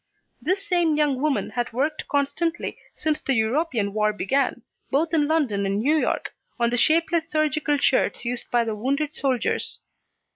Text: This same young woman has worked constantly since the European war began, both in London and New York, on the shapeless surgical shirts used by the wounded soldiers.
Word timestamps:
This 0.41 0.65
same 0.65 0.95
young 0.97 1.21
woman 1.21 1.51
has 1.51 1.71
worked 1.71 2.07
constantly 2.07 2.75
since 2.95 3.21
the 3.21 3.35
European 3.35 3.93
war 3.93 4.11
began, 4.11 4.63
both 4.89 5.13
in 5.13 5.27
London 5.27 5.63
and 5.63 5.79
New 5.79 5.95
York, 5.95 6.33
on 6.59 6.71
the 6.71 6.75
shapeless 6.75 7.29
surgical 7.29 7.77
shirts 7.77 8.25
used 8.25 8.49
by 8.49 8.63
the 8.63 8.73
wounded 8.73 9.15
soldiers. 9.15 9.77